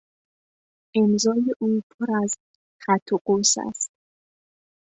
[1.01, 2.31] امضای او پراز
[2.83, 3.91] خط و قوس است.